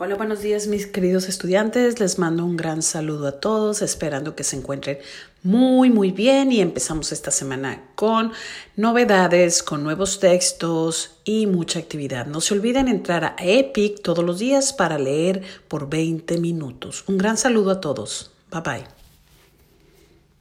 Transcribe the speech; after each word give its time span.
Hola, 0.00 0.14
buenos 0.14 0.42
días 0.42 0.68
mis 0.68 0.86
queridos 0.86 1.28
estudiantes. 1.28 1.98
Les 1.98 2.20
mando 2.20 2.44
un 2.44 2.56
gran 2.56 2.82
saludo 2.82 3.26
a 3.26 3.40
todos, 3.40 3.82
esperando 3.82 4.36
que 4.36 4.44
se 4.44 4.54
encuentren 4.54 4.98
muy, 5.42 5.90
muy 5.90 6.12
bien 6.12 6.52
y 6.52 6.60
empezamos 6.60 7.10
esta 7.10 7.32
semana 7.32 7.82
con 7.96 8.30
novedades, 8.76 9.60
con 9.64 9.82
nuevos 9.82 10.20
textos 10.20 11.16
y 11.24 11.46
mucha 11.46 11.80
actividad. 11.80 12.26
No 12.26 12.40
se 12.40 12.54
olviden 12.54 12.86
entrar 12.86 13.24
a 13.24 13.34
Epic 13.40 14.00
todos 14.00 14.24
los 14.24 14.38
días 14.38 14.72
para 14.72 14.98
leer 14.98 15.42
por 15.66 15.90
20 15.90 16.38
minutos. 16.38 17.02
Un 17.08 17.18
gran 17.18 17.36
saludo 17.36 17.72
a 17.72 17.80
todos. 17.80 18.30
Bye 18.52 18.60
bye. 18.60 18.97